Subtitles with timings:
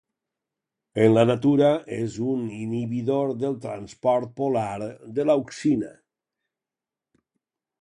[1.03, 1.67] En la natura
[1.97, 4.89] és un inhibidor del transport polar
[5.19, 5.93] de l'auxina.